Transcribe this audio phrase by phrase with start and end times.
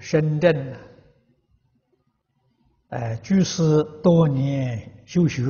[0.00, 0.78] 深圳呢，
[2.88, 5.44] 呃，居士多年修学，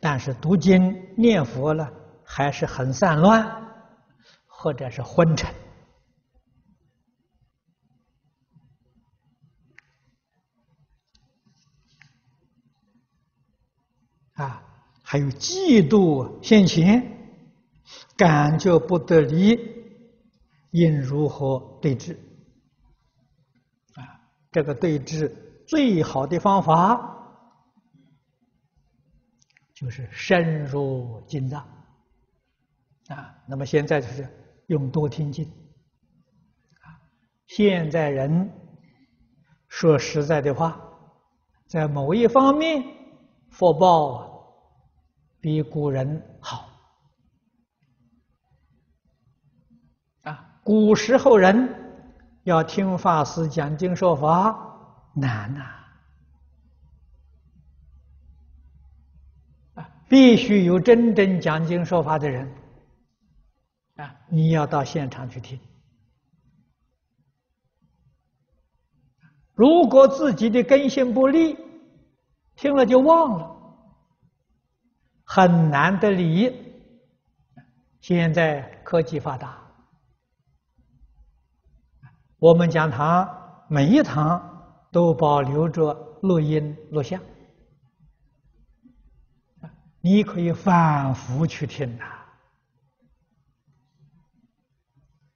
[0.00, 1.88] 但是读经念佛呢，
[2.24, 3.46] 还是很散乱，
[4.46, 5.52] 或者是昏沉。
[14.34, 14.62] 啊，
[15.02, 17.06] 还有嫉妒现前，
[18.16, 19.58] 感觉不得离，
[20.70, 22.18] 应如何对治？
[24.52, 27.08] 这个对治最好的方法
[29.74, 31.60] 就是深入经藏。
[33.08, 34.28] 啊，那么现在就是
[34.66, 35.44] 用多听经。
[35.44, 37.00] 啊，
[37.46, 38.48] 现在人
[39.68, 40.80] 说实在的话，
[41.66, 42.84] 在某一方面，
[43.50, 44.30] 福报
[45.40, 46.68] 比古人好
[50.22, 50.60] 啊！
[50.62, 51.81] 古时候人
[52.44, 54.56] 要听法师讲经说法
[55.14, 55.60] 难呐
[59.74, 59.88] 啊！
[60.08, 62.52] 必须有真正讲经说法的人
[63.96, 64.14] 啊！
[64.28, 65.60] 你要到现场去听。
[69.54, 71.56] 如果自己的根性不利，
[72.56, 73.56] 听了就忘了。
[75.24, 76.72] 很难得理。
[78.00, 79.61] 现在科技发达，
[82.42, 87.20] 我们讲堂每一堂都保留着录音录像，
[90.00, 92.04] 你可以反复去听呐。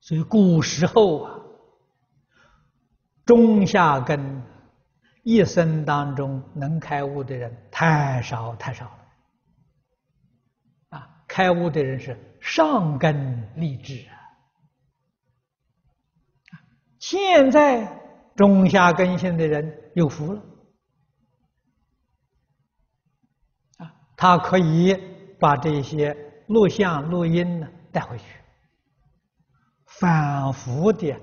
[0.00, 1.40] 所以古时候啊，
[3.24, 4.42] 中下根
[5.22, 8.98] 一生当中能开悟的人太少太少了。
[10.88, 14.15] 啊开悟的人是上根利智啊！
[17.08, 17.86] 现在
[18.34, 20.42] 中下根性的人有福了
[23.78, 24.92] 啊，他可以
[25.38, 26.12] 把这些
[26.48, 28.24] 录像、录音呢带回去，
[29.84, 31.14] 反复的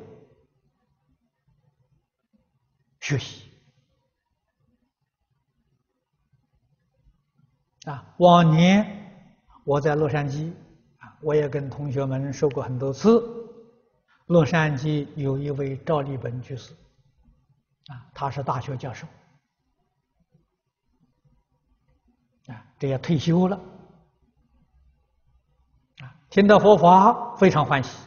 [3.01, 3.51] 学习
[7.85, 9.01] 啊，往年。
[9.65, 10.49] 我在洛杉矶
[10.99, 13.42] 啊，我也跟同学们说过很多次。
[14.27, 16.73] 洛杉矶有一位赵立本居士，
[17.87, 19.05] 啊，他是大学教授，
[22.47, 23.55] 啊，这也退休了，
[25.99, 27.97] 啊，听到佛法非常欢喜，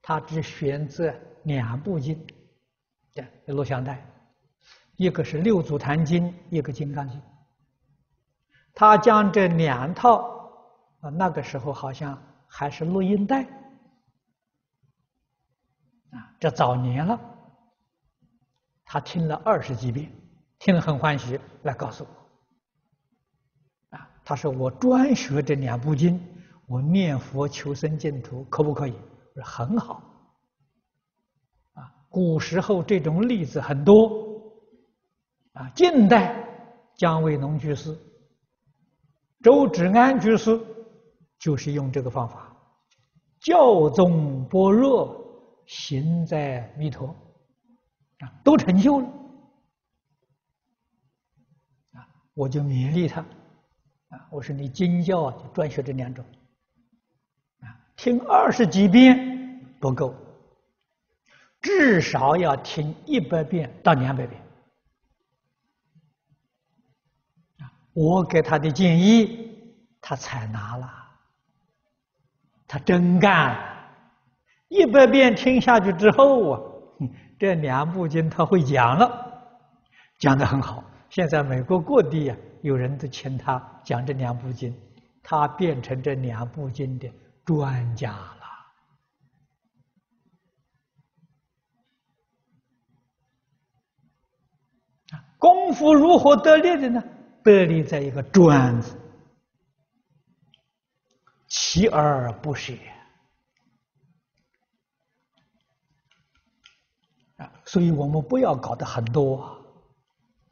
[0.00, 1.14] 他只选择
[1.44, 2.18] 两部经，
[3.14, 4.04] 对，录像带，
[4.96, 7.20] 一个是《六祖坛经》，一个《金刚经》，
[8.74, 10.30] 他将这两套。
[11.02, 13.44] 啊，那个时候好像还是录音带，
[16.12, 17.20] 啊，这早年了。
[18.84, 20.10] 他听了二十几遍，
[20.58, 22.04] 听了很欢喜，来告诉
[23.90, 26.20] 我，啊，他说我专学这两部经，
[26.66, 28.94] 我念佛求生净土，可不可以？
[29.34, 30.02] 我说很好，
[31.74, 34.08] 啊，古时候这种例子很多，
[35.54, 36.46] 啊，近代
[36.96, 37.98] 姜维农居士、
[39.42, 40.60] 周芷安居士。
[41.38, 42.56] 就是用这个方法，
[43.40, 45.21] 教宗般若，
[45.66, 47.08] 行在弥陀，
[48.18, 49.06] 啊，都成就了，
[51.92, 53.20] 啊，我就勉励他，
[54.10, 56.24] 啊，我说你经教啊，就专学这两种，
[57.60, 60.14] 啊，听二十几遍不够，
[61.60, 64.40] 至少要听一百遍到两百遍，
[67.58, 69.58] 啊，我给他的建议，
[70.00, 70.98] 他采纳了。
[72.68, 73.71] 他真干了，
[74.72, 76.60] 一百遍听下去之后啊，
[77.38, 79.06] 这两部经他会讲了，
[80.18, 80.82] 讲得很好。
[81.10, 84.74] 现在美国各地啊，有人都请他讲这两部经，
[85.22, 87.06] 他变成这两部经的
[87.44, 88.40] 专家了。
[95.38, 97.04] 功夫如何得力的呢？
[97.44, 98.96] 得力在一个“专”字。
[101.50, 102.72] 锲而不舍
[107.42, 107.52] 啊！
[107.64, 109.58] 所以我们不要搞得很多，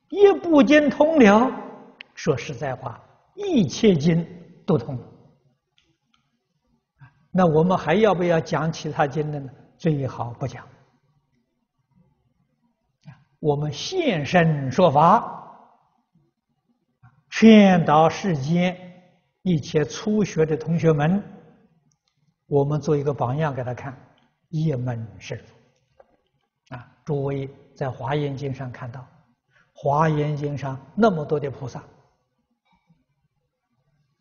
[0.08, 1.50] 一部经通了，
[2.14, 3.02] 说实在话，
[3.34, 4.26] 一切经
[4.66, 4.98] 都通。
[7.30, 9.50] 那我们还要不要讲其他经的呢？
[9.78, 10.66] 最好不讲。
[13.38, 15.48] 我们现身说法，
[17.30, 18.76] 劝导世间。
[19.42, 21.22] 一切初学的同学们，
[22.46, 23.98] 我们做一个榜样给他看，
[24.50, 25.44] 一门深入，
[27.10, 29.00] 诸位在《华严经》上看到，
[29.72, 31.82] 《华严经》上那么多的菩萨，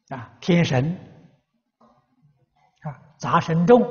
[0.07, 0.97] 啊，天神，
[2.79, 3.83] 啊，杂神众，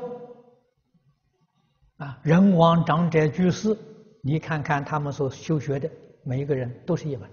[1.98, 3.78] 啊，人王长者居士，
[4.20, 5.88] 你看看他们所修学的，
[6.24, 7.30] 每一个人都是一门，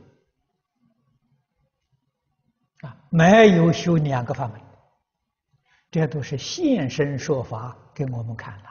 [2.81, 4.62] 啊，没有修两个法门，
[5.89, 8.69] 这都是现身说法给我们看的。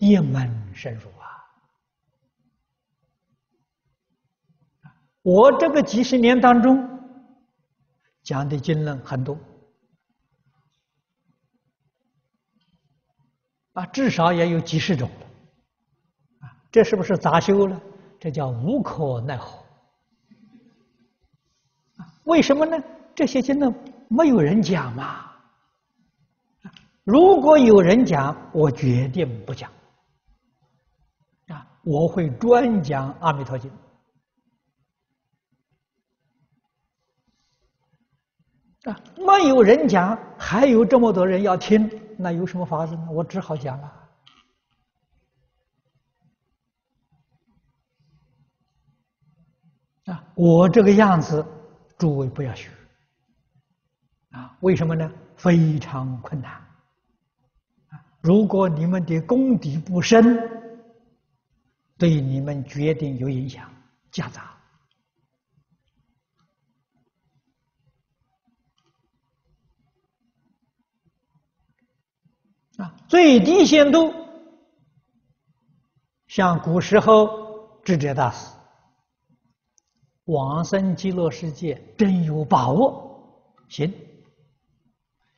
[0.00, 1.28] 一门深入啊！
[5.20, 6.88] 我这个几十年当中
[8.22, 9.38] 讲的经论很多
[13.74, 15.06] 啊，至少也有几十种
[16.38, 16.48] 啊。
[16.72, 17.78] 这是不是杂修了？
[18.18, 19.62] 这叫无可奈何。
[22.24, 22.82] 为什么呢？
[23.14, 23.70] 这些经论
[24.08, 25.30] 没有人讲嘛。
[27.04, 29.70] 如果有人讲，我决定不讲。
[31.90, 33.68] 我会专讲《阿弥陀经》
[38.92, 43.08] 啊，没有人讲，还有这么多人要听，那有什么法子呢？
[43.10, 44.08] 我只好讲了
[50.04, 50.24] 啊！
[50.36, 51.44] 我这个样子，
[51.98, 52.70] 诸位不要学
[54.30, 54.56] 啊！
[54.60, 55.12] 为什么呢？
[55.36, 56.64] 非常困难！
[58.20, 60.59] 如果你们的功底不深，
[62.00, 63.70] 对你们决定有影响，
[64.10, 64.58] 夹杂
[72.78, 74.14] 啊，最低限度，
[76.26, 78.50] 像古时候智者大师，
[80.24, 83.92] 往生极乐世界真有把握，行，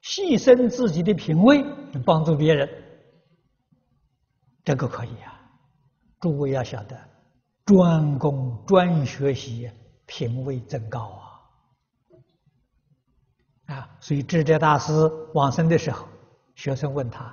[0.01, 1.65] 牺牲自己的品位
[2.07, 2.69] 帮助别人，
[4.63, 5.42] 这个可以啊。
[6.23, 6.97] 诸位要晓得，
[7.67, 9.69] 专攻专学习，
[10.07, 11.21] 品位增高
[13.67, 13.75] 啊！
[13.75, 14.93] 啊，所以智者大师
[15.35, 16.07] 往生的时候，
[16.55, 17.25] 学生问他：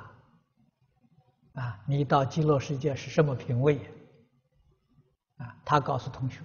[1.54, 3.80] 啊，你到极乐世界是什么品位？
[5.38, 6.42] 啊，他告诉同学：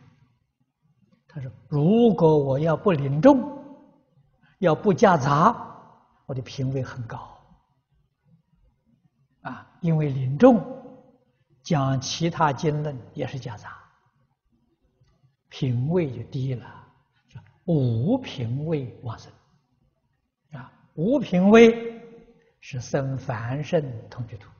[1.26, 3.58] 他说，如果我要不领众，
[4.58, 5.56] 要不夹杂，
[6.26, 7.26] 我的品位很高。
[9.40, 10.83] 啊，因为领众。
[11.64, 13.76] 讲其他经论也是夹杂，
[15.48, 16.86] 品位就低了，
[17.64, 19.32] 无品位往生
[20.52, 20.70] 啊！
[20.94, 21.98] 无品位
[22.60, 24.50] 是生凡圣同居土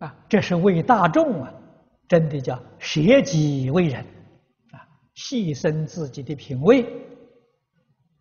[0.00, 0.14] 啊！
[0.28, 1.50] 这是为大众啊，
[2.06, 4.04] 真的叫舍己为人
[4.72, 6.84] 啊，牺牲自己的品位，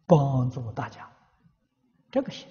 [0.08, 1.12] 帮助大家，
[2.10, 2.48] 这个行。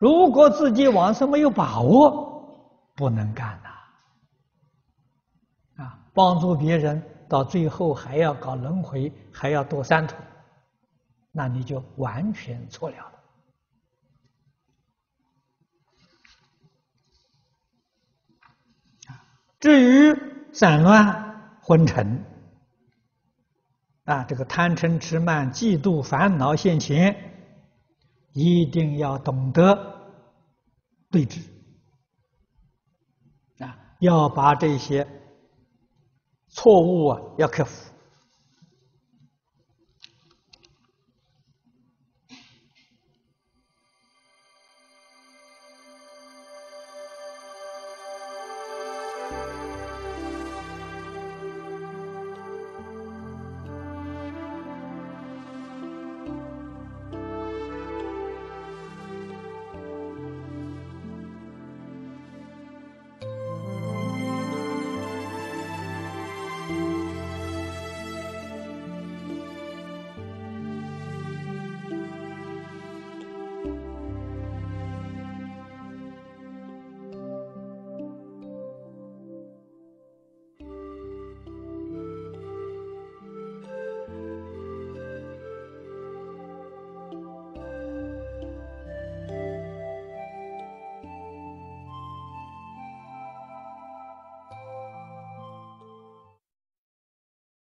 [0.00, 2.26] 如果自己往生没有把握，
[2.94, 3.68] 不能干呐！
[5.84, 10.16] 啊，帮助别人到最后还要搞轮回，还要堕三途，
[11.30, 13.12] 那你就完全错了了。
[19.58, 20.16] 至于
[20.54, 22.24] 散乱昏沉，
[24.04, 27.29] 啊，这个贪嗔痴慢嫉妒烦恼现前。
[28.32, 30.12] 一定要懂得
[31.10, 31.40] 对峙
[33.58, 33.76] 啊！
[34.00, 35.06] 要把这些
[36.48, 37.89] 错误啊要克服。